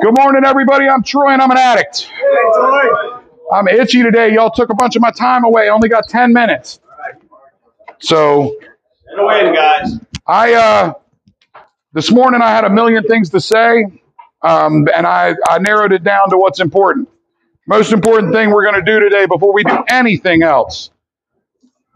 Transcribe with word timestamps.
Good 0.00 0.14
morning, 0.16 0.44
everybody. 0.44 0.88
I'm 0.88 1.02
Troy 1.02 1.30
and 1.30 1.42
I'm 1.42 1.50
an 1.50 1.56
addict. 1.56 2.08
I'm 3.52 3.66
itchy 3.66 4.02
today. 4.02 4.32
Y'all 4.32 4.50
took 4.50 4.70
a 4.70 4.74
bunch 4.74 4.94
of 4.94 5.02
my 5.02 5.10
time 5.10 5.44
away. 5.44 5.64
I 5.64 5.68
only 5.70 5.88
got 5.88 6.08
10 6.08 6.32
minutes. 6.32 6.78
So 7.98 8.56
away, 9.18 9.52
guys. 9.52 9.98
I, 10.26 10.54
uh, 10.54 10.92
this 11.94 12.12
morning 12.12 12.42
I 12.42 12.50
had 12.50 12.64
a 12.64 12.70
million 12.70 13.04
things 13.04 13.30
to 13.30 13.40
say, 13.40 13.84
um, 14.42 14.86
and 14.94 15.04
I, 15.04 15.34
I 15.48 15.58
narrowed 15.58 15.92
it 15.92 16.04
down 16.04 16.30
to 16.30 16.38
what's 16.38 16.60
important. 16.60 17.08
Most 17.66 17.92
important 17.92 18.32
thing 18.32 18.50
we're 18.50 18.64
going 18.64 18.82
to 18.84 18.92
do 18.92 19.00
today 19.00 19.26
before 19.26 19.52
we 19.52 19.64
do 19.64 19.82
anything 19.88 20.44
else. 20.44 20.90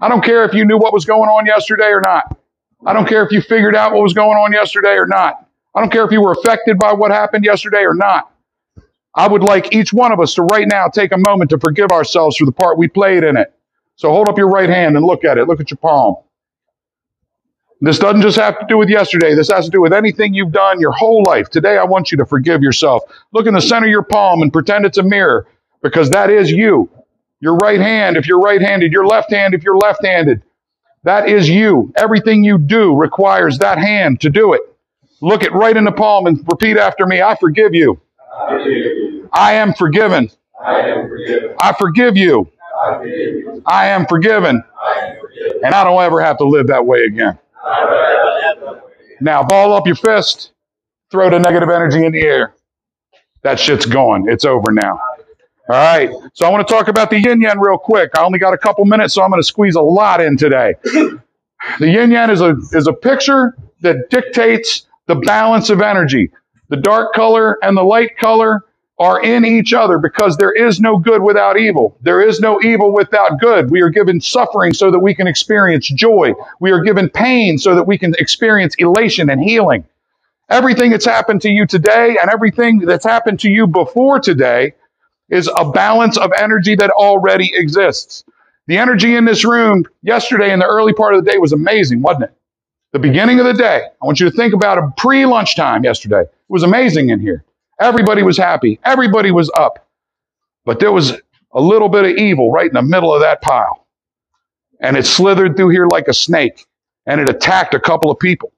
I 0.01 0.09
don't 0.09 0.25
care 0.25 0.45
if 0.45 0.55
you 0.55 0.65
knew 0.65 0.79
what 0.79 0.93
was 0.93 1.05
going 1.05 1.29
on 1.29 1.47
yesterday 1.47 1.91
or 1.91 2.01
not. 2.01 2.37
I 2.85 2.95
don't 2.95 3.09
care 3.09 3.25
if 3.25 3.31
you 3.31 3.41
figured 3.41 3.77
out 3.77 3.93
what 3.93 4.03
was 4.03 4.13
going 4.15 4.37
on 4.39 4.53
yesterday 4.53 4.95
or 4.95 5.07
not. 5.07 5.42
I 5.75 5.81
don't 5.81 5.91
care 5.91 6.05
if 6.05 6.13
you 6.13 6.21
were 6.21 6.33
affected 6.33 6.79
by 6.79 6.93
what 6.93 7.11
happened 7.11 7.45
yesterday 7.45 7.85
or 7.85 7.95
not. 7.95 8.31
I 9.15 9.29
would 9.29 9.43
like 9.43 9.75
each 9.75 9.93
one 9.93 10.13
of 10.13 10.21
us 10.21 10.35
to 10.35 10.43
right 10.43 10.67
now 10.67 10.89
take 10.89 11.13
a 11.13 11.19
moment 11.19 11.51
to 11.51 11.59
forgive 11.59 11.91
ourselves 11.91 12.37
for 12.37 12.47
the 12.47 12.53
part 12.53 12.79
we 12.79 12.89
played 12.89 13.25
in 13.25 13.37
it. 13.37 13.53
So 13.97 14.11
hold 14.11 14.29
up 14.29 14.39
your 14.39 14.49
right 14.49 14.69
hand 14.69 14.97
and 14.97 15.05
look 15.05 15.25
at 15.25 15.39
it. 15.39 15.47
Look 15.47 15.61
at 15.61 15.71
your 15.71 15.79
palm. 15.79 16.17
This 17.81 17.99
doesn't 17.99 18.23
just 18.23 18.39
have 18.39 18.59
to 18.61 18.67
do 18.69 18.79
with 18.79 18.89
yesterday. 18.89 19.35
This 19.35 19.51
has 19.51 19.65
to 19.65 19.71
do 19.71 19.83
with 19.83 19.93
anything 19.93 20.35
you've 20.35 20.53
done 20.53 20.81
your 20.81 20.93
whole 20.93 21.25
life. 21.25 21.51
Today, 21.51 21.77
I 21.77 21.85
want 21.85 22.13
you 22.13 22.19
to 22.19 22.27
forgive 22.27 22.63
yourself. 22.63 23.03
Look 23.33 23.47
in 23.47 23.55
the 23.55 23.61
center 23.61 23.87
of 23.87 23.91
your 23.91 24.05
palm 24.05 24.41
and 24.41 24.53
pretend 24.53 24.87
it's 24.87 24.99
a 24.99 25.03
mirror 25.03 25.49
because 25.83 26.11
that 26.11 26.31
is 26.31 26.51
you. 26.51 26.89
Your 27.41 27.57
right 27.57 27.81
hand, 27.81 28.17
if 28.17 28.29
you're 28.29 28.39
right 28.39 28.63
handed, 28.63 28.93
your 28.93 29.05
left 29.05 29.33
hand, 29.33 29.53
if 29.53 29.65
you're 29.65 29.77
left 29.77 30.05
handed. 30.07 30.43
That 31.03 31.29
is 31.29 31.49
you. 31.49 31.93
Everything 31.97 32.45
you 32.45 32.57
do 32.57 32.95
requires 32.95 33.59
that 33.59 33.79
hand 33.79 34.21
to 34.21 34.31
do 34.31 34.53
it. 34.53 34.63
Look 35.23 35.45
it 35.45 35.53
right 35.53 35.77
in 35.77 35.85
the 35.85 35.93
palm 35.93 36.27
and 36.27 36.45
repeat 36.49 36.77
after 36.77 37.07
me. 37.07 37.23
I 37.23 37.37
forgive 37.37 37.75
you. 37.75 38.01
I 39.33 39.55
am 39.55 39.73
forgiven. 39.73 40.29
I 40.61 40.81
am 40.81 41.09
forgiven. 41.09 41.55
I 41.61 41.73
forgive 41.73 42.17
you. 42.17 42.51
I 42.85 42.99
forgive 42.99 43.37
you. 43.37 43.63
I 43.65 43.87
am 43.87 44.07
forgiven. 44.07 44.65
I 44.85 44.99
am 44.99 45.17
forgiven. 45.21 45.63
And 45.65 45.75
I 45.75 45.85
don't 45.85 46.03
ever 46.03 46.21
have 46.21 46.39
to 46.39 46.45
live 46.45 46.67
that 46.67 46.85
way 46.85 47.05
again. 47.05 47.39
Now, 49.21 49.45
ball 49.45 49.73
up 49.73 49.87
your 49.87 49.95
fist, 49.95 50.53
throw 51.13 51.31
the 51.31 51.39
negative 51.39 51.71
energy 51.71 52.05
in 52.05 52.11
the 52.11 52.23
air. 52.23 52.55
That 53.43 53.61
shit's 53.61 53.87
gone. 53.87 54.29
It's 54.29 54.45
over 54.45 54.73
now. 54.73 55.01
All 55.69 55.77
right. 55.77 56.11
So 56.35 56.47
I 56.47 56.51
want 56.51 56.67
to 56.67 56.75
talk 56.75 56.89
about 56.89 57.11
the 57.11 57.21
yin 57.21 57.41
yang 57.41 57.61
real 57.61 57.79
quick. 57.79 58.11
I 58.17 58.25
only 58.25 58.41
got 58.41 58.55
a 58.55 58.59
couple 58.59 58.85
minutes, 58.85 59.15
so 59.15 59.23
I'm 59.23 59.31
going 59.31 59.41
to 59.41 59.47
squeeze 59.47 59.77
a 59.77 59.81
lot 59.81 60.21
in 60.21 60.37
today. 60.37 60.75
The 61.79 61.89
yin 61.89 62.11
yang 62.11 62.31
is 62.31 62.41
a, 62.41 62.57
is 62.73 62.89
a 62.89 62.93
picture 62.93 63.57
that 63.83 64.11
dictates 64.11 64.87
the 65.07 65.17
balance 65.17 65.71
of 65.71 65.83
energy. 65.83 66.31
The 66.69 66.77
dark 66.79 67.15
color 67.15 67.59
and 67.63 67.77
the 67.77 67.83
light 67.83 68.17
color 68.19 68.63
are 68.99 69.23
in 69.23 69.45
each 69.45 69.73
other 69.75 69.99
because 69.99 70.37
there 70.37 70.53
is 70.53 70.81
no 70.81 70.99
good 70.99 71.23
without 71.23 71.59
evil. 71.59 71.99
There 72.03 72.23
is 72.23 72.41
no 72.41 72.61
evil 72.63 72.93
without 72.93 73.41
good. 73.41 73.71
We 73.71 73.83
are 73.83 73.91
given 73.91 74.21
suffering 74.21 74.75
so 74.75 74.91
that 74.93 75.01
we 75.01 75.15
can 75.15 75.27
experience 75.27 75.89
joy. 75.89 76.35
We 76.61 76.73
are 76.73 76.83
given 76.83 77.11
pain 77.11 77.59
so 77.59 77.77
that 77.77 77.85
we 77.87 77.99
can 77.99 78.15
experience 78.19 78.77
elation 78.79 79.31
and 79.31 79.43
healing. 79.43 79.85
Everything 80.51 80.91
that's 80.93 81.07
happened 81.07 81.43
to 81.43 81.51
you 81.51 81.67
today 81.67 82.17
and 82.21 82.31
everything 82.31 82.81
that's 82.81 83.05
happened 83.05 83.41
to 83.41 83.51
you 83.51 83.67
before 83.67 84.21
today 84.21 84.75
is 85.31 85.51
a 85.55 85.71
balance 85.71 86.19
of 86.19 86.33
energy 86.37 86.77
that 86.77 86.91
already 86.91 87.53
exists. 87.55 88.25
The 88.69 88.79
energy 88.79 89.17
in 89.17 89.25
this 89.25 89.45
room 89.45 89.85
yesterday 90.03 90.53
in 90.53 90.61
the 90.61 90.67
early 90.67 90.95
part 90.95 91.15
of 91.15 91.25
the 91.25 91.31
day 91.31 91.39
was 91.39 91.53
amazing, 91.53 92.03
wasn't 92.03 92.25
it? 92.25 92.42
The 92.93 92.99
beginning 92.99 93.41
of 93.41 93.47
the 93.47 93.55
day. 93.55 93.83
I 94.03 94.07
want 94.07 94.21
you 94.21 94.31
to 94.31 94.37
think 94.37 94.53
about 94.55 94.79
a 94.79 94.93
pre 94.97 95.25
lunchtime 95.27 95.85
yesterday. 95.85 96.23
It 96.23 96.31
was 96.49 96.63
amazing 96.63 97.09
in 97.09 97.21
here. 97.21 97.45
Everybody 97.81 98.23
was 98.23 98.37
happy. 98.37 98.79
Everybody 98.85 99.31
was 99.31 99.51
up. 99.57 99.89
But 100.65 100.79
there 100.79 100.93
was 100.93 101.13
a 101.53 101.61
little 101.61 101.89
bit 101.89 102.05
of 102.05 102.11
evil 102.17 102.53
right 102.53 102.67
in 102.67 102.75
the 102.75 102.83
middle 102.83 103.15
of 103.15 103.23
that 103.23 103.43
pile. 103.43 103.87
And 104.81 104.97
it 104.97 105.07
slithered 105.07 105.57
through 105.57 105.71
here 105.71 105.87
like 105.87 106.09
a 106.09 106.15
snake 106.15 106.67
and 107.07 107.21
it 107.21 107.29
attacked 107.29 107.75
a 107.75 107.81
couple 107.81 108.11
of 108.11 108.19
people. 108.19 108.53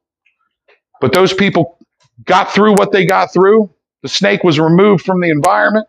But 1.00 1.12
those 1.12 1.32
people 1.32 1.78
got 2.24 2.50
through 2.50 2.72
what 2.72 2.92
they 2.92 3.06
got 3.06 3.32
through. 3.32 3.70
The 4.02 4.08
snake 4.08 4.42
was 4.42 4.58
removed 4.58 5.04
from 5.04 5.20
the 5.20 5.30
environment. 5.30 5.86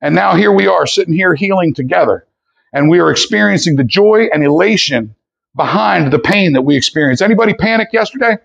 And 0.00 0.14
now 0.14 0.36
here 0.36 0.52
we 0.52 0.66
are 0.66 0.86
sitting 0.86 1.14
here 1.14 1.34
healing 1.34 1.74
together. 1.74 2.26
And 2.72 2.88
we 2.88 3.00
are 3.00 3.10
experiencing 3.10 3.76
the 3.76 3.84
joy 3.84 4.28
and 4.32 4.42
elation 4.44 5.14
behind 5.56 6.12
the 6.12 6.18
pain 6.18 6.54
that 6.54 6.62
we 6.62 6.76
experienced. 6.76 7.22
Anybody 7.22 7.54
panic 7.54 7.88
yesterday? 7.92 8.36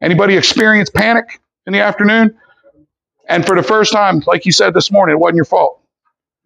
Anybody 0.00 0.36
experience 0.36 0.90
panic 0.90 1.40
in 1.66 1.72
the 1.72 1.80
afternoon? 1.80 2.36
And 3.28 3.46
for 3.46 3.56
the 3.56 3.62
first 3.62 3.92
time, 3.92 4.22
like 4.26 4.46
you 4.46 4.52
said 4.52 4.74
this 4.74 4.90
morning, 4.90 5.14
it 5.14 5.18
wasn't 5.18 5.36
your 5.36 5.44
fault. 5.44 5.82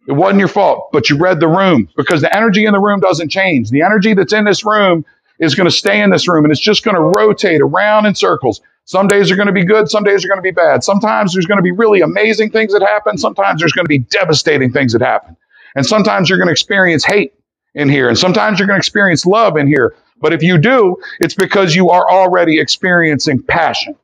It 0.08 0.12
wasn't 0.12 0.40
your 0.40 0.48
fault, 0.48 0.90
but 0.92 1.10
you 1.10 1.18
read 1.18 1.40
the 1.40 1.48
room 1.48 1.88
because 1.96 2.20
the 2.20 2.34
energy 2.34 2.64
in 2.64 2.72
the 2.72 2.80
room 2.80 3.00
doesn't 3.00 3.28
change. 3.28 3.70
The 3.70 3.82
energy 3.82 4.14
that's 4.14 4.32
in 4.32 4.44
this 4.44 4.64
room 4.64 5.04
is 5.38 5.54
going 5.54 5.66
to 5.66 5.70
stay 5.70 6.00
in 6.00 6.10
this 6.10 6.28
room 6.28 6.44
and 6.44 6.52
it's 6.52 6.60
just 6.60 6.84
going 6.84 6.94
to 6.94 7.18
rotate 7.18 7.60
around 7.60 8.06
in 8.06 8.14
circles. 8.14 8.60
Some 8.84 9.08
days 9.08 9.30
are 9.30 9.36
going 9.36 9.46
to 9.46 9.52
be 9.52 9.64
good. 9.64 9.90
Some 9.90 10.04
days 10.04 10.24
are 10.24 10.28
going 10.28 10.38
to 10.38 10.42
be 10.42 10.50
bad. 10.50 10.82
Sometimes 10.82 11.32
there's 11.32 11.46
going 11.46 11.58
to 11.58 11.62
be 11.62 11.70
really 11.70 12.00
amazing 12.00 12.50
things 12.50 12.72
that 12.72 12.82
happen. 12.82 13.18
Sometimes 13.18 13.60
there's 13.60 13.72
going 13.72 13.84
to 13.84 13.88
be 13.90 13.98
devastating 13.98 14.72
things 14.72 14.92
that 14.94 15.02
happen. 15.02 15.36
And 15.76 15.86
sometimes 15.86 16.28
you're 16.28 16.38
going 16.38 16.48
to 16.48 16.52
experience 16.52 17.04
hate 17.04 17.34
in 17.74 17.88
here. 17.88 18.08
And 18.08 18.18
sometimes 18.18 18.58
you're 18.58 18.66
going 18.66 18.78
to 18.78 18.80
experience 18.80 19.26
love 19.26 19.56
in 19.56 19.66
here. 19.66 19.94
But 20.20 20.32
if 20.32 20.42
you 20.42 20.58
do, 20.58 20.96
it's 21.20 21.34
because 21.34 21.74
you 21.74 21.90
are 21.90 22.08
already 22.08 22.60
experiencing 22.60 23.42
passion. 23.42 23.96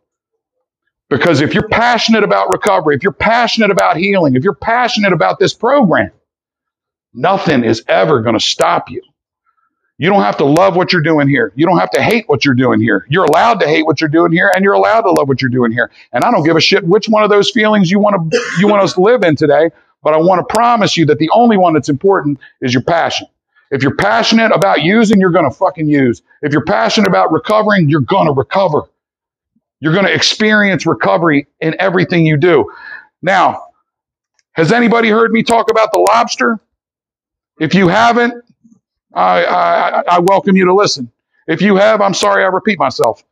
Because 1.08 1.40
if 1.40 1.54
you're 1.54 1.68
passionate 1.68 2.24
about 2.24 2.50
recovery, 2.50 2.96
if 2.96 3.02
you're 3.02 3.12
passionate 3.12 3.70
about 3.70 3.96
healing, 3.96 4.34
if 4.34 4.42
you're 4.42 4.54
passionate 4.54 5.12
about 5.12 5.38
this 5.38 5.54
program, 5.54 6.10
nothing 7.14 7.64
is 7.64 7.84
ever 7.86 8.22
going 8.22 8.34
to 8.34 8.44
stop 8.44 8.90
you. 8.90 9.02
You 9.98 10.10
don't 10.10 10.22
have 10.22 10.38
to 10.38 10.44
love 10.44 10.76
what 10.76 10.92
you're 10.92 11.02
doing 11.02 11.28
here. 11.28 11.52
You 11.56 11.64
don't 11.64 11.78
have 11.78 11.90
to 11.92 12.02
hate 12.02 12.28
what 12.28 12.44
you're 12.44 12.54
doing 12.54 12.80
here. 12.80 13.06
You're 13.08 13.24
allowed 13.24 13.60
to 13.60 13.66
hate 13.66 13.86
what 13.86 14.00
you're 14.00 14.10
doing 14.10 14.32
here 14.32 14.52
and 14.54 14.62
you're 14.62 14.74
allowed 14.74 15.02
to 15.02 15.10
love 15.10 15.28
what 15.28 15.40
you're 15.40 15.50
doing 15.50 15.72
here. 15.72 15.90
And 16.12 16.22
I 16.22 16.30
don't 16.30 16.44
give 16.44 16.56
a 16.56 16.60
shit 16.60 16.84
which 16.84 17.08
one 17.08 17.24
of 17.24 17.30
those 17.30 17.50
feelings 17.50 17.90
you 17.90 17.98
want 17.98 18.30
to, 18.30 18.40
you 18.58 18.68
want 18.68 18.82
us 18.82 18.92
to 18.94 19.00
live 19.00 19.22
in 19.22 19.36
today, 19.36 19.70
but 20.02 20.12
I 20.12 20.18
want 20.18 20.46
to 20.46 20.54
promise 20.54 20.96
you 20.98 21.06
that 21.06 21.18
the 21.18 21.30
only 21.32 21.56
one 21.56 21.72
that's 21.72 21.88
important 21.88 22.40
is 22.60 22.74
your 22.74 22.82
passion. 22.82 23.26
If 23.70 23.82
you're 23.82 23.96
passionate 23.96 24.52
about 24.54 24.82
using, 24.82 25.20
you're 25.20 25.30
going 25.32 25.50
to 25.50 25.56
fucking 25.56 25.88
use. 25.88 26.22
If 26.42 26.52
you're 26.52 26.64
passionate 26.64 27.08
about 27.08 27.32
recovering, 27.32 27.88
you're 27.90 28.00
going 28.02 28.26
to 28.26 28.32
recover. 28.32 28.82
You're 29.80 29.94
going 29.94 30.06
to 30.06 30.14
experience 30.14 30.86
recovery 30.86 31.48
in 31.60 31.76
everything 31.80 32.26
you 32.26 32.36
do. 32.38 32.72
Now, 33.22 33.64
has 34.54 34.72
anybody 34.72 35.10
heard 35.10 35.32
me 35.32 35.42
talk 35.42 35.70
about 35.70 35.92
the 35.92 35.98
lobster? 36.00 36.60
If 37.60 37.74
you 37.74 37.88
haven't, 37.88 38.44
I, 39.14 39.44
I, 39.44 40.02
I 40.08 40.18
welcome 40.20 40.56
you 40.56 40.66
to 40.66 40.74
listen. 40.74 41.12
If 41.48 41.62
you 41.62 41.76
have, 41.76 42.00
I'm 42.02 42.14
sorry 42.14 42.44
I 42.44 42.48
repeat 42.48 42.78
myself. 42.78 43.24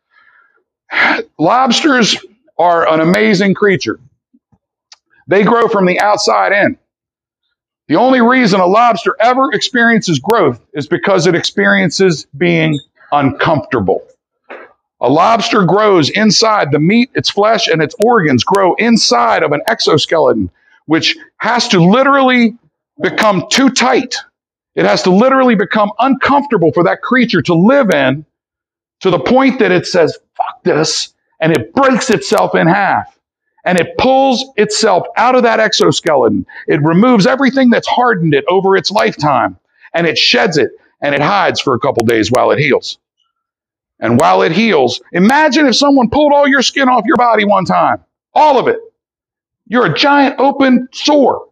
Lobsters 1.39 2.19
are 2.59 2.89
an 2.93 3.01
amazing 3.01 3.55
creature. 3.55 4.01
They 5.29 5.45
grow 5.45 5.69
from 5.69 5.87
the 5.87 6.01
outside 6.01 6.53
in. 6.53 6.79
The 7.89 7.97
only 7.97 8.21
reason 8.23 8.61
a 8.61 8.67
lobster 8.67 9.17
ever 9.21 9.53
experiences 9.53 10.19
growth 10.19 10.61
is 10.75 10.89
because 10.89 11.27
it 11.27 11.37
experiences 11.37 12.27
being 12.37 12.81
uncomfortable. 13.13 14.03
A 15.01 15.09
lobster 15.11 15.65
grows 15.65 16.11
inside 16.11 16.73
the 16.73 16.81
meat, 16.81 17.11
its 17.15 17.31
flesh, 17.31 17.69
and 17.69 17.83
its 17.83 17.95
organs 18.01 18.45
grow 18.45 18.75
inside 18.75 19.43
of 19.45 19.53
an 19.53 19.63
exoskeleton, 19.69 20.51
which 20.87 21.17
has 21.39 21.69
to 21.69 21.81
literally 21.85 22.57
become 23.03 23.47
too 23.51 23.71
tight. 23.71 24.17
It 24.75 24.87
has 24.87 25.05
to 25.05 25.11
literally 25.11 25.55
become 25.57 25.91
uncomfortable 26.01 26.73
for 26.73 26.85
that 26.85 27.03
creature 27.03 27.43
to 27.43 27.55
live 27.55 27.91
in 27.91 28.27
to 29.01 29.11
the 29.11 29.21
point 29.21 29.61
that 29.61 29.73
it 29.73 29.87
says, 29.87 30.19
fuck 30.37 30.63
this, 30.65 31.15
and 31.41 31.53
it 31.53 31.73
breaks 31.75 32.11
itself 32.11 32.55
in 32.57 32.67
half. 32.67 33.14
And 33.65 33.79
it 33.79 33.97
pulls 33.99 34.45
itself 34.57 35.07
out 35.17 35.35
of 35.35 35.45
that 35.45 35.61
exoskeleton. 35.61 36.47
It 36.67 36.83
removes 36.83 37.27
everything 37.27 37.71
that's 37.71 37.89
hardened 37.89 38.35
it 38.35 38.45
over 38.49 38.77
its 38.77 38.91
lifetime, 38.91 39.59
and 39.95 40.07
it 40.07 40.19
sheds 40.19 40.59
it, 40.59 40.73
and 41.01 41.15
it 41.15 41.23
hides 41.23 41.61
for 41.61 41.75
a 41.75 41.81
couple 41.81 42.05
days 42.05 42.31
while 42.31 42.51
it 42.51 42.59
heals. 42.59 42.99
And 44.01 44.19
while 44.19 44.43
it 44.43 44.53
heals, 44.53 45.01
imagine 45.13 45.67
if 45.67 45.77
someone 45.77 46.11
pulled 46.11 46.33
all 46.33 46.47
your 46.47 46.63
skin 46.63 46.89
off 46.89 47.05
your 47.07 47.17
body 47.17 47.45
one 47.45 47.65
time. 47.65 48.05
All 48.35 48.59
of 48.59 48.69
it. 48.69 48.79
You're 49.67 49.87
a 49.87 49.95
giant 49.95 50.41
open 50.41 50.89
sore. 50.93 51.49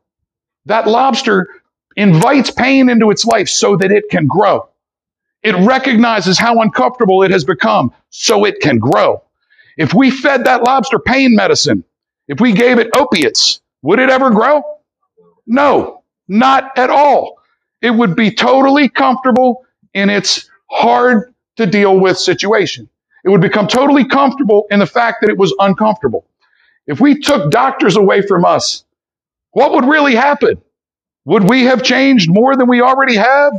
That 0.66 0.86
lobster 0.86 1.48
invites 1.96 2.50
pain 2.50 2.90
into 2.90 3.10
its 3.10 3.24
life 3.24 3.48
so 3.48 3.76
that 3.76 3.90
it 3.90 4.10
can 4.10 4.26
grow. 4.26 4.68
It 5.42 5.54
recognizes 5.56 6.38
how 6.38 6.60
uncomfortable 6.60 7.22
it 7.22 7.30
has 7.30 7.44
become 7.44 7.92
so 8.10 8.44
it 8.44 8.60
can 8.60 8.78
grow. 8.78 9.22
If 9.76 9.94
we 9.94 10.10
fed 10.10 10.44
that 10.44 10.62
lobster 10.62 10.98
pain 10.98 11.34
medicine, 11.34 11.84
if 12.28 12.40
we 12.40 12.52
gave 12.52 12.78
it 12.78 12.90
opiates, 12.94 13.60
would 13.82 13.98
it 13.98 14.10
ever 14.10 14.30
grow? 14.30 14.62
No, 15.46 16.02
not 16.28 16.78
at 16.78 16.90
all. 16.90 17.38
It 17.80 17.90
would 17.90 18.16
be 18.16 18.30
totally 18.30 18.88
comfortable 18.88 19.66
in 19.94 20.10
its 20.10 20.48
hard 20.70 21.34
to 21.56 21.66
deal 21.66 21.98
with 21.98 22.18
situation. 22.18 22.88
It 23.24 23.28
would 23.28 23.40
become 23.40 23.68
totally 23.68 24.04
comfortable 24.06 24.66
in 24.70 24.78
the 24.80 24.86
fact 24.86 25.18
that 25.20 25.30
it 25.30 25.38
was 25.38 25.54
uncomfortable. 25.58 26.24
If 26.86 27.00
we 27.00 27.20
took 27.20 27.50
doctors 27.50 27.96
away 27.96 28.22
from 28.22 28.44
us, 28.44 28.84
what 29.52 29.72
would 29.72 29.84
really 29.84 30.14
happen? 30.14 30.60
Would 31.24 31.48
we 31.48 31.64
have 31.64 31.82
changed 31.82 32.30
more 32.30 32.56
than 32.56 32.68
we 32.68 32.80
already 32.80 33.16
have? 33.16 33.52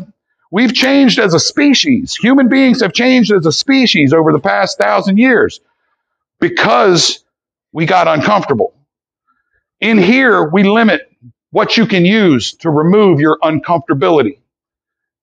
We've 0.52 0.74
changed 0.74 1.20
as 1.20 1.34
a 1.34 1.40
species. 1.40 2.16
Human 2.16 2.50
beings 2.50 2.82
have 2.82 2.94
changed 2.94 3.32
as 3.32 3.46
a 3.46 3.52
species 3.52 4.14
over 4.14 4.32
the 4.34 4.40
past 4.40 4.78
thousand 4.78 5.18
years 5.18 5.62
because 6.40 7.23
we 7.74 7.86
got 7.86 8.08
uncomfortable. 8.08 8.74
In 9.82 9.98
here, 9.98 10.48
we 10.48 10.64
limit 10.64 11.02
what 11.52 11.76
you 11.76 11.86
can 11.86 12.06
use 12.06 12.54
to 12.58 12.70
remove 12.70 13.20
your 13.20 13.38
uncomfortability. 13.44 14.40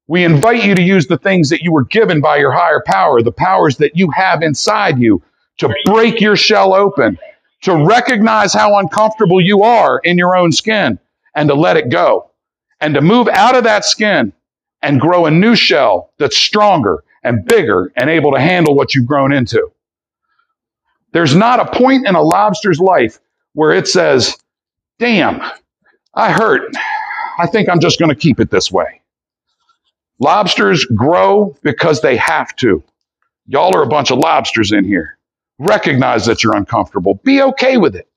We 0.07 0.25
invite 0.25 0.65
you 0.65 0.75
to 0.75 0.83
use 0.83 1.07
the 1.07 1.17
things 1.17 1.51
that 1.51 1.63
you 1.63 1.73
were 1.73 1.85
given 1.85 2.21
by 2.21 2.39
your 2.39 2.53
higher 2.53 2.83
power, 2.85 3.23
the 3.23 3.33
powers 3.33 3.77
that 3.79 3.97
you 3.97 4.11
have 4.11 4.43
inside 4.43 4.99
you 4.99 5.23
to 5.59 5.73
break 5.85 6.21
your 6.21 6.37
shell 6.37 6.75
open, 6.75 7.19
to 7.63 7.87
recognize 7.87 8.53
how 8.53 8.79
uncomfortable 8.79 9.41
you 9.41 9.63
are 9.63 10.01
in 10.01 10.19
your 10.19 10.37
own 10.37 10.51
skin 10.51 10.99
and 11.35 11.49
to 11.49 11.55
let 11.55 11.77
it 11.77 11.91
go 11.91 12.31
and 12.81 12.95
to 12.95 13.01
move 13.01 13.29
out 13.29 13.55
of 13.55 13.65
that 13.65 13.85
skin 13.85 14.33
and 14.83 15.01
grow 15.01 15.27
a 15.27 15.31
new 15.31 15.55
shell 15.55 16.13
that's 16.19 16.37
stronger 16.37 17.05
and 17.23 17.45
bigger 17.45 17.93
and 17.97 18.11
able 18.11 18.33
to 18.33 18.41
handle 18.41 18.75
what 18.75 18.95
you've 18.95 19.07
grown 19.07 19.33
into. 19.33 19.71
There's 21.13 21.35
not 21.35 21.61
a 21.61 21.79
point 21.79 22.07
in 22.07 22.15
a 22.15 22.23
lobster's 22.23 22.79
life 22.81 23.19
where 23.55 23.73
it 23.73 23.89
says, 23.89 24.37
damn, 24.99 25.43
I 26.15 26.33
hurt. 26.33 26.73
I 27.39 27.47
think 27.47 27.69
I'm 27.69 27.81
just 27.81 27.99
going 27.99 28.11
to 28.11 28.15
keep 28.15 28.41
it 28.41 28.51
this 28.51 28.71
way. 28.71 29.01
Lobsters 30.21 30.85
grow 30.85 31.57
because 31.63 32.01
they 32.01 32.17
have 32.17 32.55
to. 32.57 32.85
Y'all 33.47 33.77
are 33.77 33.83
a 33.83 33.89
bunch 33.89 34.11
of 34.11 34.19
lobsters 34.19 34.73
in 34.73 34.85
here. 34.85 35.19
Recognize 35.59 36.27
that 36.27 36.45
you're 36.45 36.55
uncomfortable. 36.55 37.15
Be 37.25 37.43
okay 37.43 37.77
with 37.77 37.97
it. 37.97 38.09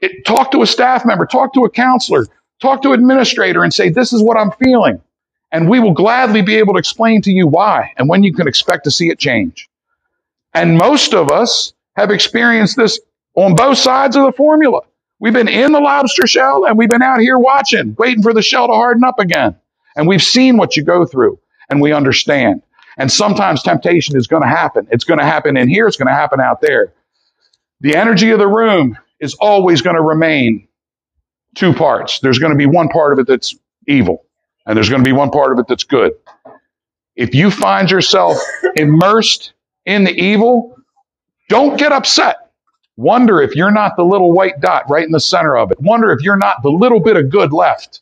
it. 0.00 0.24
Talk 0.24 0.52
to 0.52 0.62
a 0.62 0.66
staff 0.66 1.04
member, 1.04 1.26
talk 1.26 1.54
to 1.54 1.64
a 1.64 1.70
counselor, 1.70 2.26
talk 2.60 2.82
to 2.82 2.92
an 2.92 3.00
administrator 3.00 3.64
and 3.64 3.74
say, 3.74 3.88
this 3.88 4.12
is 4.12 4.22
what 4.22 4.36
I'm 4.36 4.52
feeling. 4.52 5.00
And 5.50 5.68
we 5.68 5.80
will 5.80 5.92
gladly 5.92 6.42
be 6.42 6.56
able 6.56 6.74
to 6.74 6.78
explain 6.78 7.22
to 7.22 7.32
you 7.32 7.46
why 7.46 7.92
and 7.96 8.08
when 8.08 8.22
you 8.22 8.32
can 8.32 8.46
expect 8.46 8.84
to 8.84 8.90
see 8.90 9.10
it 9.10 9.18
change. 9.18 9.68
And 10.54 10.78
most 10.78 11.14
of 11.14 11.30
us 11.30 11.72
have 11.96 12.10
experienced 12.10 12.76
this 12.76 13.00
on 13.36 13.54
both 13.56 13.78
sides 13.78 14.16
of 14.16 14.24
the 14.24 14.32
formula. 14.32 14.82
We've 15.20 15.32
been 15.34 15.48
in 15.48 15.72
the 15.72 15.80
lobster 15.80 16.26
shell 16.26 16.66
and 16.66 16.78
we've 16.78 16.88
been 16.90 17.02
out 17.02 17.20
here 17.20 17.38
watching, 17.38 17.94
waiting 17.98 18.22
for 18.22 18.34
the 18.34 18.42
shell 18.42 18.68
to 18.68 18.74
harden 18.74 19.04
up 19.04 19.18
again. 19.20 19.56
And 19.96 20.08
we've 20.08 20.22
seen 20.22 20.56
what 20.58 20.76
you 20.76 20.84
go 20.84 21.06
through 21.06 21.40
and 21.70 21.80
we 21.80 21.92
understand. 21.92 22.62
And 22.98 23.12
sometimes 23.12 23.62
temptation 23.62 24.16
is 24.16 24.26
going 24.28 24.42
to 24.42 24.48
happen. 24.48 24.88
It's 24.92 25.04
going 25.04 25.20
to 25.20 25.26
happen 25.26 25.56
in 25.56 25.68
here. 25.68 25.86
It's 25.88 25.96
going 25.98 26.08
to 26.08 26.14
happen 26.14 26.40
out 26.40 26.60
there. 26.60 26.94
The 27.80 27.96
energy 27.96 28.30
of 28.32 28.38
the 28.40 28.48
room 28.48 28.98
is 29.20 29.34
always 29.34 29.82
going 29.82 29.96
to 29.96 30.02
remain 30.02 30.68
two 31.56 31.74
parts. 31.74 32.20
There's 32.20 32.38
going 32.40 32.52
to 32.52 32.58
be 32.58 32.66
one 32.66 32.88
part 32.88 33.12
of 33.14 33.20
it 33.20 33.26
that's 33.28 33.54
evil 33.88 34.26
and 34.66 34.76
there's 34.76 34.90
going 34.90 35.02
to 35.04 35.08
be 35.08 35.12
one 35.14 35.30
part 35.30 35.52
of 35.52 35.58
it 35.60 35.66
that's 35.68 35.84
good. 35.84 36.12
If 37.16 37.34
you 37.34 37.50
find 37.50 37.90
yourself 37.90 38.38
immersed 38.76 39.54
in 39.86 40.04
the 40.04 40.12
evil, 40.12 40.76
don't 41.52 41.78
get 41.78 41.92
upset. 41.92 42.36
Wonder 42.96 43.42
if 43.42 43.54
you're 43.54 43.70
not 43.70 43.96
the 43.96 44.04
little 44.04 44.32
white 44.32 44.58
dot 44.60 44.88
right 44.88 45.04
in 45.04 45.12
the 45.12 45.20
center 45.20 45.54
of 45.54 45.70
it. 45.70 45.78
Wonder 45.78 46.10
if 46.12 46.22
you're 46.22 46.38
not 46.38 46.62
the 46.62 46.70
little 46.70 46.98
bit 46.98 47.16
of 47.18 47.28
good 47.28 47.52
left 47.52 48.00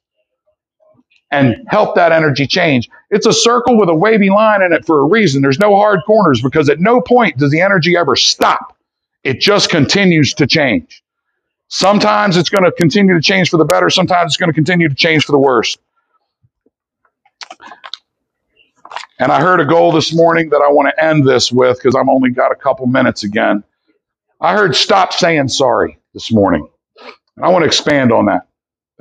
and 1.33 1.67
help 1.69 1.97
that 1.97 2.13
energy 2.13 2.47
change. 2.47 2.89
It's 3.11 3.27
a 3.27 3.33
circle 3.33 3.77
with 3.77 3.89
a 3.89 3.95
wavy 3.95 4.31
line 4.31 4.63
in 4.63 4.73
it 4.73 4.87
for 4.87 5.01
a 5.01 5.05
reason. 5.05 5.43
There's 5.43 5.59
no 5.59 5.75
hard 5.75 6.01
corners 6.07 6.41
because 6.41 6.71
at 6.71 6.79
no 6.79 7.01
point 7.01 7.39
does 7.39 7.51
the 7.51 7.61
energy 7.63 7.97
ever 7.97 8.15
stop. 8.15 8.77
It 9.25 9.41
just 9.41 9.69
continues 9.69 10.35
to 10.35 10.47
change. 10.47 11.03
Sometimes 11.67 12.37
it's 12.37 12.51
going 12.51 12.65
to 12.65 12.73
continue 12.73 13.15
to 13.15 13.21
change 13.21 13.51
for 13.51 13.57
the 13.57 13.65
better. 13.65 13.91
Sometimes 13.91 14.31
it's 14.31 14.37
going 14.37 14.51
to 14.51 14.55
continue 14.55 14.89
to 14.89 14.95
change 14.95 15.25
for 15.25 15.33
the 15.33 15.39
worse. 15.39 15.77
And 19.21 19.33
I 19.33 19.43
heard 19.43 19.61
a 19.61 19.67
goal 19.67 19.93
this 19.93 20.15
morning 20.15 20.51
that 20.51 20.63
I 20.67 20.73
want 20.73 20.91
to 20.97 21.05
end 21.05 21.29
this 21.29 21.53
with 21.53 21.79
because 21.79 21.97
I've 21.97 22.09
only 22.09 22.31
got 22.31 22.53
a 22.53 22.57
couple 22.57 22.87
minutes 22.89 23.25
again. 23.25 23.65
I 24.41 24.55
heard 24.55 24.77
stop 24.77 25.13
saying 25.13 25.49
sorry 25.49 25.99
this 26.15 26.33
morning. 26.33 26.69
And 27.37 27.45
I 27.45 27.51
want 27.51 27.63
to 27.65 27.67
expand 27.67 28.13
on 28.13 28.27
that. 28.27 28.49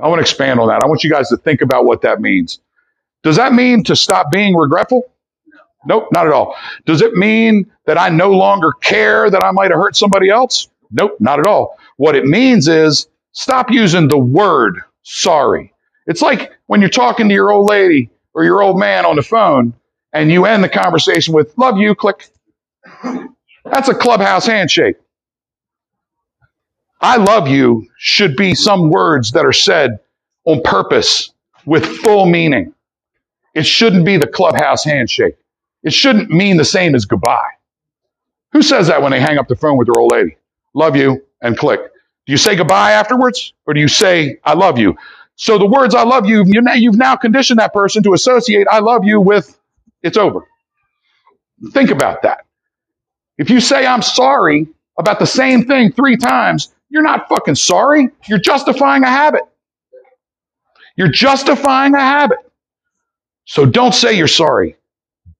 I 0.02 0.10
want 0.10 0.20
to 0.20 0.24
expand 0.24 0.60
on 0.60 0.70
that. 0.70 0.84
I 0.84 0.88
want 0.88 1.04
you 1.04 1.12
guys 1.12 1.30
to 1.30 1.38
think 1.38 1.62
about 1.62 1.86
what 1.86 2.02
that 2.04 2.22
means. 2.22 2.60
Does 3.24 3.38
that 3.38 3.54
mean 3.54 3.84
to 3.86 3.96
stop 3.96 4.32
being 4.32 4.56
regretful? 4.56 5.04
Nope, 5.86 6.10
not 6.14 6.28
at 6.28 6.34
all. 6.34 6.56
Does 6.86 7.02
it 7.02 7.14
mean 7.14 7.72
that 7.86 8.00
I 8.00 8.10
no 8.10 8.32
longer 8.32 8.72
care 8.74 9.30
that 9.30 9.44
I 9.44 9.52
might 9.52 9.72
have 9.72 9.80
hurt 9.80 9.98
somebody 9.98 10.30
else? 10.30 10.70
Nope, 10.92 11.18
not 11.20 11.40
at 11.40 11.48
all. 11.48 11.78
What 11.98 12.16
it 12.16 12.26
means 12.26 12.68
is 12.68 13.08
stop 13.34 13.72
using 13.72 14.08
the 14.10 14.18
word 14.20 14.82
sorry. 15.04 15.74
It's 16.08 16.22
like 16.22 16.52
when 16.68 16.82
you're 16.82 16.90
talking 16.90 17.30
to 17.30 17.34
your 17.36 17.52
old 17.52 17.70
lady 17.70 18.12
or 18.34 18.44
your 18.46 18.62
old 18.62 18.80
man 18.80 19.06
on 19.06 19.16
the 19.18 19.24
phone 19.24 19.74
and 20.14 20.32
you 20.32 20.46
end 20.46 20.64
the 20.64 20.70
conversation 20.70 21.34
with 21.34 21.58
love 21.58 21.78
you, 21.78 21.96
click. 21.96 22.28
That's 23.66 23.90
a 23.90 23.96
clubhouse 23.96 24.48
handshake. 24.48 24.98
I 27.02 27.18
love 27.18 27.48
you 27.50 27.88
should 27.98 28.38
be 28.38 28.56
some 28.56 28.90
words 28.92 29.34
that 29.34 29.46
are 29.46 29.54
said 29.54 30.00
on 30.46 30.62
purpose 30.64 31.32
with 31.66 31.86
full 31.86 32.28
meaning. 32.28 32.74
It 33.56 33.66
shouldn't 33.66 34.06
be 34.06 34.18
the 34.18 34.28
clubhouse 34.28 34.86
handshake. 34.86 35.38
It 35.84 35.94
shouldn't 35.94 36.32
mean 36.32 36.58
the 36.58 36.66
same 36.66 36.96
as 36.96 37.06
goodbye. 37.06 37.50
Who 38.54 38.64
says 38.64 38.88
that 38.88 39.02
when 39.04 39.12
they 39.14 39.22
hang 39.22 39.40
up 39.40 39.50
the 39.50 39.58
phone 39.58 39.78
with 39.78 39.88
their 39.88 40.00
old 40.00 40.12
lady? 40.14 40.38
Love 40.76 40.96
you 40.98 41.24
and 41.42 41.58
click. 41.58 41.82
Do 42.28 42.34
you 42.34 42.38
say 42.38 42.56
goodbye 42.58 42.94
afterwards 42.94 43.54
or 43.68 43.76
do 43.76 43.82
you 43.82 43.90
say 43.90 44.40
I 44.46 44.56
love 44.56 44.80
you? 44.80 44.98
So 45.38 45.58
the 45.60 45.68
words 45.68 45.96
I 45.96 46.04
love 46.04 46.28
you, 46.28 46.46
you've 46.48 46.98
now 46.98 47.18
conditioned 47.18 47.60
that 47.60 47.74
person 47.74 48.04
to 48.04 48.14
associate 48.14 48.68
I 48.72 48.80
love 48.80 49.06
you 49.06 49.22
with 49.22 49.59
it's 50.04 50.18
over. 50.18 50.48
Think 51.72 51.92
about 51.92 52.24
that. 52.24 52.46
If 53.38 53.50
you 53.50 53.60
say 53.60 53.86
I'm 53.86 54.02
sorry 54.02 54.68
about 54.98 55.20
the 55.20 55.28
same 55.28 55.66
thing 55.66 55.92
three 55.92 56.18
times, 56.18 56.74
you're 56.90 57.04
not 57.04 57.30
fucking 57.30 57.56
sorry. 57.56 58.10
You're 58.28 58.40
justifying 58.40 59.04
a 59.04 59.10
habit. 59.10 59.44
You're 60.96 61.12
justifying 61.12 61.96
a 61.96 62.00
habit. 62.02 62.40
So 63.46 63.66
don't 63.66 63.94
say 63.94 64.14
you're 64.14 64.28
sorry. 64.28 64.76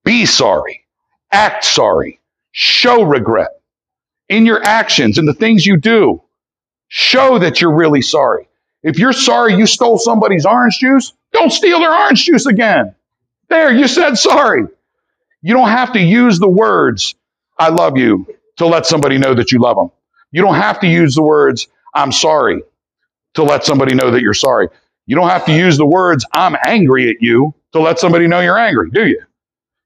Be 0.04 0.26
sorry. 0.26 0.84
Act 1.32 1.64
sorry. 1.64 2.20
Show 2.52 3.02
regret 3.04 3.50
in 4.28 4.46
your 4.46 4.62
actions 4.62 5.18
and 5.18 5.28
the 5.28 5.34
things 5.34 5.66
you 5.66 5.76
do. 5.76 6.22
Show 6.88 7.38
that 7.38 7.60
you're 7.60 7.74
really 7.74 8.02
sorry. 8.02 8.48
If 8.82 8.98
you're 8.98 9.12
sorry 9.12 9.56
you 9.56 9.66
stole 9.66 9.98
somebody's 9.98 10.46
orange 10.46 10.78
juice, 10.78 11.12
don't 11.32 11.52
steal 11.52 11.80
their 11.80 11.94
orange 11.94 12.24
juice 12.24 12.46
again. 12.46 12.94
There, 13.50 13.72
you 13.74 13.88
said 13.88 14.16
sorry. 14.18 14.64
You 15.42 15.54
don't 15.54 15.70
have 15.70 15.94
to 15.94 16.00
use 16.00 16.38
the 16.38 16.48
words, 16.48 17.16
I 17.58 17.70
love 17.70 17.98
you, 17.98 18.26
to 18.58 18.66
let 18.66 18.86
somebody 18.86 19.18
know 19.18 19.34
that 19.34 19.52
you 19.52 19.60
love 19.60 19.76
them. 19.76 19.90
You 20.32 20.42
don't 20.42 20.56
have 20.56 20.80
to 20.80 20.88
use 20.88 21.16
the 21.16 21.22
words, 21.22 21.68
I'm 21.94 22.12
sorry, 22.12 22.62
to 23.34 23.44
let 23.44 23.64
somebody 23.64 23.94
know 23.94 24.12
that 24.12 24.22
you're 24.22 24.34
sorry. 24.34 24.68
You 25.06 25.16
don't 25.16 25.30
have 25.30 25.46
to 25.46 25.56
use 25.56 25.78
the 25.78 25.86
words, 25.86 26.26
I'm 26.32 26.56
angry 26.66 27.10
at 27.10 27.16
you, 27.20 27.54
to 27.72 27.80
let 27.80 27.98
somebody 27.98 28.28
know 28.28 28.40
you're 28.40 28.58
angry, 28.58 28.90
do 28.90 29.06
you? 29.06 29.22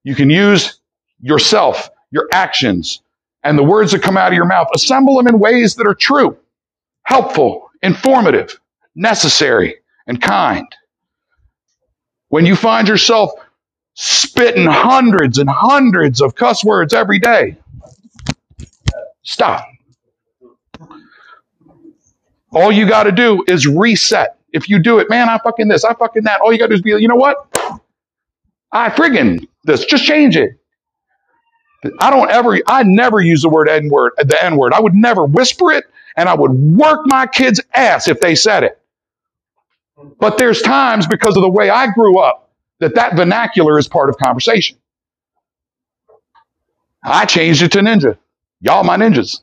You 0.05 0.15
can 0.15 0.31
use 0.31 0.81
yourself, 1.21 1.91
your 2.11 2.29
actions, 2.33 3.03
and 3.45 3.59
the 3.59 3.65
words 3.65 3.93
that 3.93 4.03
come 4.03 4.17
out 4.17 4.29
of 4.29 4.35
your 4.35 4.47
mouth. 4.47 4.69
Assemble 4.75 5.17
them 5.17 5.29
in 5.29 5.39
ways 5.39 5.77
that 5.77 5.87
are 5.87 5.95
true, 5.95 6.39
helpful, 7.05 7.71
informative, 7.83 8.61
necessary, 8.97 9.77
and 10.07 10.21
kind. 10.23 10.67
When 12.29 12.47
you 12.47 12.57
find 12.57 12.89
yourself 12.89 13.33
spitting 13.95 14.67
hundreds 14.67 15.39
and 15.39 15.49
hundreds 15.49 16.21
of 16.21 16.35
cuss 16.35 16.65
words 16.65 16.93
every 16.93 17.19
day, 17.19 17.57
stop. 19.23 19.67
All 22.53 22.71
you 22.71 22.89
got 22.89 23.05
to 23.05 23.13
do 23.13 23.45
is 23.49 23.67
reset. 23.67 24.39
If 24.53 24.69
you 24.69 24.79
do 24.81 25.01
it, 25.01 25.11
man, 25.11 25.29
I 25.29 25.39
fucking 25.39 25.69
this, 25.69 25.85
I 25.85 25.95
fucking 25.95 26.25
that. 26.25 26.41
All 26.41 26.53
you 26.53 26.59
got 26.59 26.67
to 26.67 26.71
do 26.71 26.75
is 26.75 26.83
be, 26.83 26.93
like, 26.95 27.03
you 27.03 27.09
know 27.09 27.17
what? 27.17 27.49
I 28.71 28.91
friggin' 28.91 29.47
this. 29.65 29.85
Just 29.85 30.05
change 30.05 30.37
it. 30.37 30.51
I 31.99 32.11
don't 32.11 32.31
ever, 32.31 32.59
I 32.67 32.83
never 32.85 33.21
use 33.21 33.43
the 33.43 33.49
word 33.49 33.69
N 33.69 33.89
word, 33.89 34.13
the 34.19 34.43
N 34.43 34.57
word. 34.57 34.73
I 34.73 34.81
would 34.81 34.95
never 34.95 35.25
whisper 35.25 35.73
it, 35.73 35.85
and 36.17 36.29
I 36.29 36.35
would 36.35 36.53
work 36.53 37.01
my 37.07 37.27
kid's 37.27 37.61
ass 37.75 38.09
if 38.09 38.21
they 38.21 38.35
said 38.35 38.65
it. 38.65 38.81
But 40.19 40.39
there's 40.39 40.63
times 40.63 41.07
because 41.07 41.37
of 41.37 41.43
the 41.43 41.51
way 41.51 41.71
I 41.71 41.89
grew 41.93 42.19
up 42.19 42.44
that 42.85 42.97
that 42.97 43.17
vernacular 43.17 43.79
is 43.79 43.89
part 43.89 44.11
of 44.11 44.19
conversation. 44.19 44.79
I 47.05 47.27
changed 47.27 47.63
it 47.63 47.73
to 47.73 47.81
ninja. 47.81 48.19
Y'all 48.61 48.85
my 48.85 48.97
ninjas. 48.97 49.43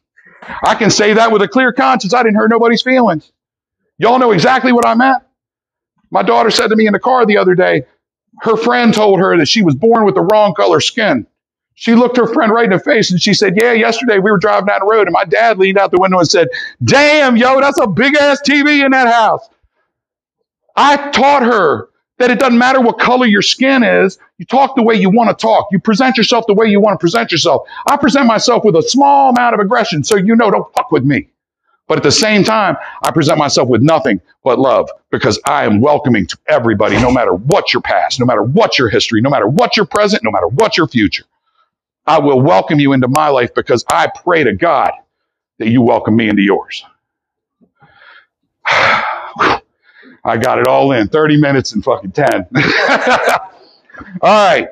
I 0.64 0.76
can 0.76 0.92
say 0.92 1.14
that 1.14 1.32
with 1.32 1.42
a 1.44 1.50
clear 1.50 1.74
conscience. 1.74 2.14
I 2.14 2.24
didn't 2.24 2.38
hurt 2.38 2.50
nobody's 2.52 2.82
feelings. 2.84 3.32
Y'all 4.00 4.20
know 4.20 4.32
exactly 4.32 4.72
what 4.74 4.88
I 4.88 4.96
meant. 4.96 5.24
My 6.12 6.24
daughter 6.24 6.52
said 6.52 6.70
to 6.70 6.76
me 6.78 6.88
in 6.88 6.94
the 6.94 7.00
car 7.00 7.26
the 7.26 7.38
other 7.38 7.56
day, 7.56 7.86
her 8.42 8.58
friend 8.58 8.94
told 8.94 9.20
her 9.20 9.38
that 9.38 9.48
she 9.48 9.64
was 9.64 9.76
born 9.76 10.06
with 10.06 10.16
the 10.16 10.22
wrong 10.22 10.54
color 10.56 10.82
skin. 10.82 11.28
She 11.76 11.96
looked 11.96 12.18
her 12.18 12.28
friend 12.28 12.52
right 12.54 12.66
in 12.66 12.72
the 12.72 12.80
face 12.80 13.12
and 13.12 13.22
she 13.22 13.34
said, 13.34 13.58
Yeah, 13.58 13.74
yesterday 13.74 14.20
we 14.20 14.32
were 14.32 14.40
driving 14.40 14.68
down 14.68 14.82
the 14.82 14.88
road 14.88 15.08
and 15.08 15.14
my 15.14 15.26
dad 15.26 15.60
leaned 15.60 15.78
out 15.80 15.92
the 15.92 16.00
window 16.00 16.20
and 16.20 16.30
said, 16.30 16.50
Damn, 16.84 17.38
yo, 17.38 17.62
that's 17.62 17.80
a 17.80 17.88
big 17.88 18.16
ass 18.16 18.42
TV 18.48 18.86
in 18.86 18.92
that 18.92 19.14
house. 19.14 19.48
I 20.76 21.12
taught 21.12 21.44
her 21.44 21.90
that 22.22 22.32
it 22.32 22.40
doesn't 22.40 22.60
matter 22.60 22.82
what 22.82 23.00
color 23.00 23.28
your 23.28 23.44
skin 23.44 23.84
is. 23.84 24.20
You 24.40 24.46
talk 24.46 24.75
the 24.78 24.84
way 24.84 24.96
you 24.96 25.12
want 25.12 25.38
to 25.38 25.42
talk. 25.42 25.70
You 25.72 25.80
present 25.80 26.18
yourself 26.18 26.46
the 26.48 26.56
way 26.56 26.68
you 26.68 26.82
want 26.82 27.00
to 27.00 27.04
present 27.04 27.32
yourself. 27.34 27.68
I 27.88 27.98
present 27.98 28.28
myself 28.28 28.66
with 28.66 28.75
a 28.78 28.84
small 28.84 29.32
amount 29.32 29.56
of 29.56 29.62
aggression 29.62 30.04
so 30.04 30.18
you 30.18 30.36
know 30.38 30.51
don't 30.51 30.74
fuck 30.75 30.92
with 30.92 31.06
me. 31.06 31.30
But 31.88 32.00
at 32.00 32.04
the 32.04 32.12
same 32.12 32.44
time, 32.44 32.78
I 33.04 33.12
present 33.12 33.40
myself 33.40 33.70
with 33.70 33.82
nothing 33.82 34.22
but 34.44 34.60
love 34.60 34.90
because 35.12 35.40
I 35.46 35.66
am 35.66 35.82
welcoming 35.82 36.28
to 36.28 36.38
everybody, 36.48 36.98
no 37.01 37.12
matter 37.12 37.34
what 37.34 37.74
your 37.74 37.82
past, 37.82 38.20
no 38.20 38.28
matter 38.28 38.44
what 38.44 38.80
your 38.80 38.90
history, 38.90 39.22
no 39.22 39.30
matter 39.30 39.48
what 39.48 39.78
your 39.78 39.86
present, 39.88 40.24
no 40.24 40.32
matter 40.32 40.48
what 40.48 40.78
your 40.78 40.88
future. 40.88 41.25
I 42.08 42.20
will 42.20 42.42
welcome 42.42 42.80
you 42.80 42.94
into 42.94 43.08
my 43.10 43.30
life 43.30 43.54
because 43.56 43.86
I 43.90 44.10
pray 44.24 44.44
to 44.46 44.54
God 44.54 44.92
that 45.60 45.70
you 45.70 45.82
welcome 45.82 46.16
me 46.16 46.30
into 46.30 46.44
yours. 46.44 46.86
I 50.24 50.38
got 50.38 50.60
it 50.60 50.68
all 50.68 50.92
in 50.92 51.08
30 51.08 51.40
minutes 51.40 51.74
and 51.74 51.84
fucking 51.84 52.12
10. 52.12 52.48
all 54.22 54.48
right. 54.48 54.70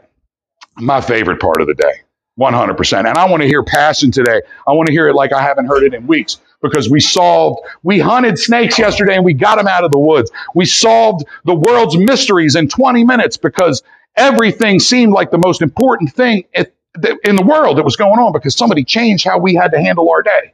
My 0.77 1.01
favorite 1.01 1.39
part 1.41 1.62
of 1.62 1.68
the 1.68 1.74
day. 1.74 1.94
100%. 2.39 3.00
And 3.00 3.18
I 3.18 3.29
want 3.29 3.41
to 3.41 3.48
hear 3.48 3.63
passion 3.63 4.12
today. 4.12 4.41
I 4.65 4.72
want 4.72 4.88
to 4.88 4.94
hear 4.94 5.10
it 5.10 5.13
like 5.13 5.34
I 5.34 5.41
haven't 5.41 5.65
heard 5.65 5.84
it 5.84 5.94
in 5.94 6.08
weeks 6.08 6.39
because 6.62 6.89
we 6.89 7.00
solved, 7.01 7.62
we 7.84 8.00
hunted 8.00 8.39
snakes 8.39 8.79
yesterday 8.79 9.15
and 9.15 9.25
we 9.25 9.34
got 9.34 9.58
them 9.58 9.68
out 9.68 9.84
of 9.84 9.91
the 9.91 10.00
woods. 10.00 10.32
We 10.56 10.65
solved 10.65 11.25
the 11.46 11.56
world's 11.56 11.98
mysteries 11.98 12.56
in 12.56 12.70
20 12.70 13.03
minutes 13.03 13.38
because 13.38 13.84
everything 14.15 14.79
seemed 14.79 15.12
like 15.12 15.32
the 15.32 15.38
most 15.38 15.62
important 15.62 16.13
thing 16.13 16.46
in 16.56 17.36
the 17.36 17.44
world 17.44 17.77
that 17.77 17.84
was 17.84 17.98
going 17.98 18.20
on 18.20 18.32
because 18.32 18.56
somebody 18.56 18.86
changed 18.86 19.25
how 19.25 19.39
we 19.39 19.56
had 19.56 19.72
to 19.72 19.79
handle 19.79 20.10
our 20.10 20.22
day. 20.22 20.53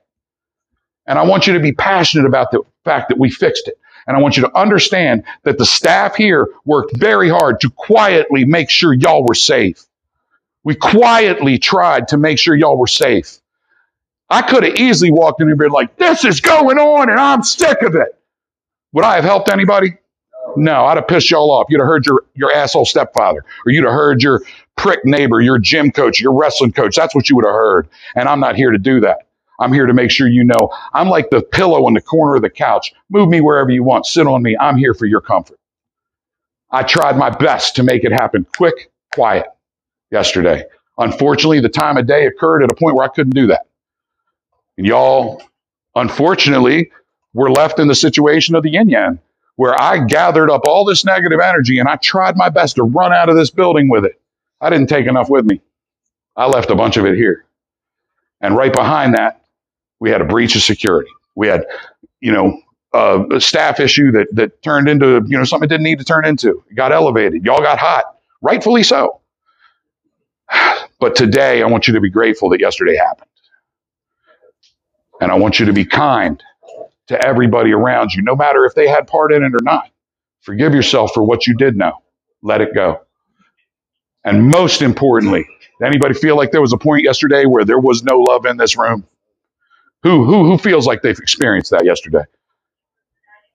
And 1.07 1.19
I 1.19 1.23
want 1.23 1.47
you 1.47 1.53
to 1.53 1.59
be 1.59 1.71
passionate 1.73 2.25
about 2.25 2.51
the 2.51 2.61
fact 2.83 3.09
that 3.09 3.19
we 3.19 3.29
fixed 3.29 3.67
it. 3.67 3.77
And 4.07 4.15
I 4.15 4.21
want 4.21 4.37
you 4.37 4.43
to 4.43 4.57
understand 4.57 5.23
that 5.43 5.57
the 5.57 5.65
staff 5.65 6.15
here 6.15 6.47
worked 6.65 6.95
very 6.97 7.29
hard 7.29 7.61
to 7.61 7.69
quietly 7.69 8.45
make 8.45 8.69
sure 8.69 8.93
y'all 8.93 9.25
were 9.27 9.35
safe. 9.35 9.83
We 10.63 10.75
quietly 10.75 11.59
tried 11.59 12.09
to 12.09 12.17
make 12.17 12.39
sure 12.39 12.55
y'all 12.55 12.77
were 12.77 12.87
safe. 12.87 13.39
I 14.29 14.41
could 14.41 14.63
have 14.63 14.75
easily 14.75 15.11
walked 15.11 15.41
in 15.41 15.49
and 15.49 15.57
been 15.57 15.71
like, 15.71 15.97
this 15.97 16.25
is 16.25 16.41
going 16.41 16.77
on 16.79 17.09
and 17.09 17.19
I'm 17.19 17.43
sick 17.43 17.81
of 17.83 17.95
it. 17.95 18.09
Would 18.93 19.05
I 19.05 19.15
have 19.15 19.23
helped 19.23 19.49
anybody? 19.49 19.97
No, 20.57 20.85
I'd 20.85 20.97
have 20.97 21.07
pissed 21.07 21.29
y'all 21.31 21.51
off. 21.51 21.67
You'd 21.69 21.79
have 21.79 21.87
heard 21.87 22.05
your, 22.05 22.23
your 22.33 22.53
asshole 22.53 22.85
stepfather, 22.85 23.45
or 23.65 23.71
you'd 23.71 23.83
have 23.83 23.93
heard 23.93 24.23
your 24.23 24.41
prick 24.77 25.05
neighbor, 25.05 25.41
your 25.41 25.59
gym 25.59 25.91
coach, 25.91 26.19
your 26.21 26.33
wrestling 26.33 26.71
coach. 26.71 26.95
That's 26.95 27.13
what 27.13 27.29
you 27.29 27.35
would 27.35 27.45
have 27.45 27.53
heard. 27.53 27.89
And 28.15 28.29
I'm 28.29 28.39
not 28.39 28.55
here 28.55 28.71
to 28.71 28.77
do 28.77 29.01
that. 29.01 29.27
I'm 29.59 29.73
here 29.73 29.85
to 29.85 29.93
make 29.93 30.11
sure 30.11 30.27
you 30.27 30.43
know 30.43 30.69
I'm 30.93 31.09
like 31.09 31.29
the 31.29 31.41
pillow 31.41 31.87
in 31.87 31.93
the 31.93 32.01
corner 32.01 32.35
of 32.35 32.41
the 32.41 32.49
couch. 32.49 32.93
Move 33.09 33.29
me 33.29 33.41
wherever 33.41 33.69
you 33.71 33.83
want. 33.83 34.05
Sit 34.05 34.27
on 34.27 34.41
me. 34.43 34.57
I'm 34.59 34.77
here 34.77 34.93
for 34.93 35.05
your 35.05 35.21
comfort. 35.21 35.59
I 36.71 36.83
tried 36.83 37.17
my 37.17 37.29
best 37.29 37.77
to 37.77 37.83
make 37.83 38.03
it 38.03 38.11
happen 38.11 38.45
quick, 38.57 38.91
quiet 39.13 39.47
yesterday. 40.11 40.65
Unfortunately, 40.97 41.59
the 41.59 41.69
time 41.69 41.97
of 41.97 42.07
day 42.07 42.25
occurred 42.27 42.63
at 42.63 42.71
a 42.71 42.75
point 42.75 42.95
where 42.95 43.05
I 43.05 43.09
couldn't 43.09 43.35
do 43.35 43.47
that. 43.47 43.67
And 44.77 44.87
y'all, 44.87 45.41
unfortunately, 45.95 46.91
were 47.33 47.51
left 47.51 47.79
in 47.79 47.87
the 47.87 47.95
situation 47.95 48.55
of 48.55 48.63
the 48.63 48.71
yin 48.71 48.89
yang, 48.89 49.19
where 49.55 49.79
I 49.79 50.05
gathered 50.05 50.49
up 50.51 50.63
all 50.65 50.85
this 50.85 51.05
negative 51.05 51.39
energy 51.39 51.79
and 51.79 51.87
I 51.87 51.97
tried 51.97 52.37
my 52.37 52.49
best 52.49 52.75
to 52.77 52.83
run 52.83 53.13
out 53.13 53.29
of 53.29 53.35
this 53.35 53.51
building 53.51 53.89
with 53.89 54.05
it. 54.05 54.19
I 54.61 54.69
didn't 54.69 54.87
take 54.87 55.07
enough 55.07 55.29
with 55.29 55.45
me. 55.45 55.61
I 56.35 56.47
left 56.47 56.69
a 56.71 56.75
bunch 56.75 56.97
of 56.97 57.05
it 57.05 57.15
here. 57.15 57.45
And 58.41 58.55
right 58.55 58.73
behind 58.73 59.15
that, 59.15 59.44
we 59.99 60.11
had 60.11 60.21
a 60.21 60.25
breach 60.25 60.55
of 60.55 60.63
security. 60.63 61.11
We 61.35 61.47
had, 61.47 61.65
you 62.21 62.31
know, 62.33 62.61
a 62.93 63.41
staff 63.41 63.79
issue 63.81 64.13
that, 64.13 64.27
that 64.33 64.61
turned 64.63 64.89
into, 64.89 65.23
you 65.27 65.37
know, 65.37 65.43
something 65.45 65.67
it 65.67 65.69
didn't 65.69 65.83
need 65.85 65.99
to 65.99 66.05
turn 66.05 66.25
into. 66.25 66.63
It 66.71 66.75
got 66.75 66.91
elevated. 66.93 67.45
Y'all 67.45 67.61
got 67.61 67.79
hot. 67.79 68.05
Rightfully 68.41 68.83
so. 68.83 69.21
But 70.99 71.15
today, 71.15 71.63
I 71.63 71.67
want 71.67 71.87
you 71.87 71.95
to 71.95 72.01
be 72.01 72.09
grateful 72.09 72.49
that 72.51 72.61
yesterday 72.61 72.95
happened. 72.95 73.29
And 75.21 75.31
I 75.31 75.35
want 75.35 75.59
you 75.59 75.67
to 75.67 75.73
be 75.73 75.85
kind 75.85 76.41
to 77.07 77.25
everybody 77.25 77.73
around 77.73 78.13
you, 78.13 78.23
no 78.23 78.35
matter 78.35 78.65
if 78.65 78.75
they 78.75 78.87
had 78.87 79.07
part 79.07 79.33
in 79.33 79.43
it 79.43 79.53
or 79.53 79.63
not. 79.63 79.89
Forgive 80.41 80.73
yourself 80.75 81.13
for 81.13 81.23
what 81.23 81.47
you 81.47 81.55
did 81.55 81.77
know. 81.77 82.01
Let 82.43 82.61
it 82.61 82.75
go. 82.75 83.01
And 84.23 84.47
most 84.49 84.81
importantly, 84.81 85.45
anybody 85.83 86.13
feel 86.15 86.35
like 86.37 86.51
there 86.51 86.61
was 86.61 86.73
a 86.73 86.77
point 86.77 87.03
yesterday 87.03 87.45
where 87.45 87.65
there 87.65 87.79
was 87.79 88.03
no 88.03 88.19
love 88.19 88.45
in 88.45 88.57
this 88.57 88.77
room? 88.77 89.05
Who, 90.05 90.25
who, 90.25 90.45
who 90.51 90.59
feels 90.59 90.87
like 90.87 91.01
they've 91.03 91.19
experienced 91.19 91.71
that 91.71 91.85
yesterday? 91.85 92.23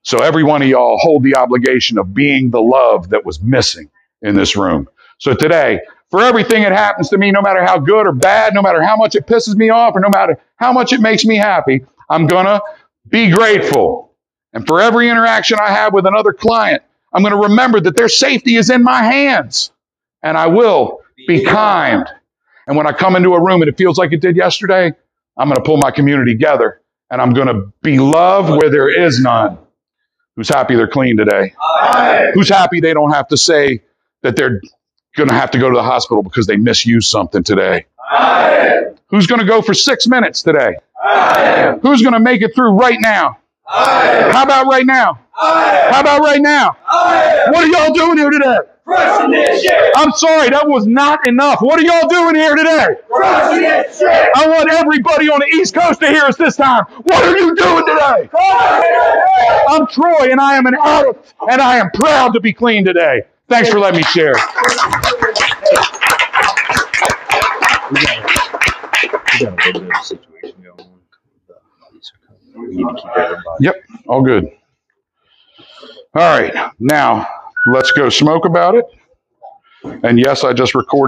So 0.03 0.19
every 0.19 0.43
one 0.43 0.61
of 0.63 0.67
y'all 0.67 0.97
hold 0.99 1.23
the 1.23 1.37
obligation 1.37 1.97
of 1.99 2.13
being 2.13 2.51
the 2.51 2.61
love 2.61 3.11
that 3.11 3.25
was 3.25 3.41
missing 3.41 3.91
in 4.21 4.35
this 4.35 4.57
room. 4.57 4.89
So 5.19 5.35
today, 5.35 5.81
for 6.11 6.21
everything 6.23 6.63
that 6.63 6.73
happens 6.73 7.09
to 7.11 7.19
me, 7.19 7.31
no 7.31 7.41
matter 7.41 7.65
how 7.65 7.79
good 7.79 8.07
or 8.07 8.13
bad, 8.13 8.53
no 8.53 8.61
matter 8.63 8.83
how 8.83 8.97
much 8.97 9.15
it 9.15 9.27
pisses 9.27 9.55
me 9.55 9.69
off, 9.69 9.95
or 9.95 10.01
no 10.01 10.09
matter 10.09 10.39
how 10.57 10.73
much 10.73 10.93
it 10.93 11.01
makes 11.01 11.25
me 11.25 11.37
happy, 11.37 11.85
I'm 12.09 12.27
gonna 12.27 12.61
be 13.09 13.31
grateful. 13.31 14.13
And 14.53 14.67
for 14.67 14.81
every 14.81 15.09
interaction 15.09 15.59
I 15.61 15.71
have 15.71 15.93
with 15.93 16.05
another 16.07 16.33
client, 16.33 16.83
I'm 17.13 17.23
gonna 17.23 17.37
remember 17.37 17.79
that 17.81 17.95
their 17.95 18.09
safety 18.09 18.57
is 18.57 18.69
in 18.71 18.83
my 18.83 19.03
hands. 19.03 19.71
And 20.23 20.37
I 20.37 20.47
will 20.47 21.01
be 21.27 21.45
kind. 21.45 22.05
And 22.67 22.77
when 22.77 22.87
I 22.87 22.93
come 22.93 23.15
into 23.15 23.33
a 23.35 23.41
room 23.43 23.61
and 23.61 23.69
it 23.69 23.77
feels 23.77 23.97
like 23.97 24.13
it 24.13 24.21
did 24.21 24.35
yesterday, 24.35 24.93
I'm 25.37 25.47
gonna 25.49 25.61
pull 25.61 25.77
my 25.77 25.91
community 25.91 26.33
together 26.33 26.81
and 27.09 27.21
I'm 27.21 27.33
gonna 27.33 27.71
be 27.81 27.99
love 27.99 28.49
where 28.49 28.69
there 28.69 28.89
is 28.89 29.19
none. 29.19 29.57
Who's 30.35 30.49
happy 30.49 30.75
they're 30.75 30.87
clean 30.87 31.17
today? 31.17 31.53
Aye. 31.61 32.31
Who's 32.33 32.49
happy 32.49 32.79
they 32.79 32.93
don't 32.93 33.11
have 33.11 33.27
to 33.29 33.37
say 33.37 33.81
that 34.23 34.35
they're 34.35 34.61
going 35.17 35.29
to 35.29 35.35
have 35.35 35.51
to 35.51 35.59
go 35.59 35.69
to 35.69 35.75
the 35.75 35.83
hospital 35.83 36.23
because 36.23 36.47
they 36.47 36.55
misused 36.55 37.09
something 37.09 37.43
today? 37.43 37.85
Aye. 38.11 38.83
Who's 39.09 39.27
going 39.27 39.41
to 39.41 39.45
go 39.45 39.61
for 39.61 39.73
six 39.73 40.07
minutes 40.07 40.41
today? 40.41 40.75
Aye. 41.03 41.77
Who's 41.81 42.01
going 42.01 42.13
to 42.13 42.19
make 42.19 42.41
it 42.41 42.55
through 42.55 42.71
right 42.79 42.97
now? 42.99 43.37
How 43.65 44.43
about 44.43 44.67
right 44.67 44.85
now? 44.85 45.19
How 45.33 45.99
about 46.01 46.21
right 46.21 46.41
now? 46.41 46.77
What 47.51 47.63
are 47.63 47.67
y'all 47.67 47.93
doing 47.93 48.17
here 48.17 48.29
today? 48.29 48.57
I'm 48.93 50.11
sorry, 50.13 50.49
that 50.49 50.63
was 50.67 50.87
not 50.87 51.27
enough. 51.27 51.61
What 51.61 51.79
are 51.79 51.83
y'all 51.83 52.09
doing 52.09 52.35
here 52.35 52.55
today? 52.55 52.87
I 53.13 54.47
want 54.47 54.69
everybody 54.71 55.29
on 55.29 55.39
the 55.39 55.47
East 55.47 55.73
Coast 55.75 56.01
to 56.01 56.07
hear 56.07 56.23
us 56.23 56.37
this 56.37 56.55
time. 56.57 56.85
What 57.03 57.23
are 57.23 57.37
you 57.37 57.55
doing 57.55 57.85
today? 57.87 58.29
I'm 59.69 59.87
Troy, 59.87 60.31
and 60.31 60.39
I 60.41 60.57
am 60.57 60.65
an 60.67 60.75
addict, 60.83 61.33
and 61.49 61.61
I 61.61 61.77
am 61.77 61.91
proud 61.91 62.33
to 62.33 62.41
be 62.41 62.53
clean 62.53 62.85
today. 62.85 63.23
Thanks 63.49 63.69
for 63.69 63.79
letting 63.79 63.97
me 63.99 64.03
share. 64.03 64.33
Yep, 73.61 73.75
all 74.07 74.23
good. 74.23 74.45
All 76.15 76.39
right, 76.39 76.71
now 76.79 77.27
let's 77.65 77.91
go 77.91 78.09
smoke 78.09 78.45
about 78.45 78.75
it. 78.75 78.85
And 80.03 80.19
yes, 80.19 80.43
I 80.43 80.53
just 80.53 80.75
recorded. 80.75 80.99